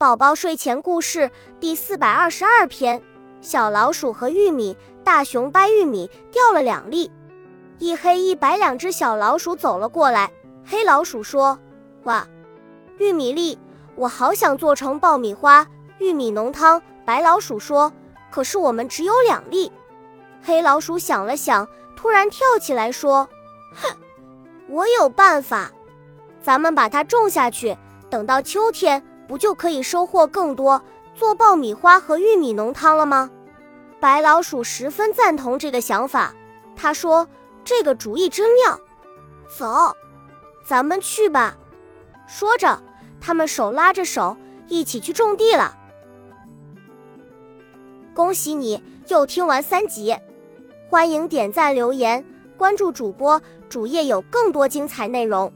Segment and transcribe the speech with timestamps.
[0.00, 1.28] 宝宝睡前故事
[1.58, 3.02] 第四百二十二篇：
[3.40, 4.76] 小老鼠和玉米。
[5.02, 7.10] 大熊掰玉米掉了两粒，
[7.80, 10.30] 一黑一白两只小老鼠走了过来。
[10.64, 11.58] 黑老鼠说
[12.04, 12.24] ：“哇，
[12.98, 13.58] 玉米粒，
[13.96, 15.66] 我好想做成爆米花、
[15.98, 17.92] 玉米浓汤。”白老鼠说
[18.30, 19.72] ：“可是我们只有两粒。”
[20.44, 23.28] 黑老鼠想了想，突然跳起来说
[23.74, 23.96] ：“哼，
[24.68, 25.72] 我有办法，
[26.40, 27.76] 咱们把它种下去，
[28.08, 30.82] 等到秋天。”不就可以收获更多，
[31.14, 33.30] 做爆米花和玉米浓汤了吗？
[34.00, 36.34] 白老鼠十分赞同这个想法，
[36.74, 37.28] 他说
[37.62, 38.80] ：“这个主意真妙，
[39.48, 39.94] 走，
[40.64, 41.56] 咱们去吧。”
[42.26, 42.80] 说着，
[43.20, 44.36] 他们手拉着手
[44.68, 45.76] 一起去种地了。
[48.14, 50.16] 恭喜你又听完三集，
[50.88, 52.24] 欢迎点赞、留言、
[52.56, 55.52] 关注主播，主页有更多精彩内容。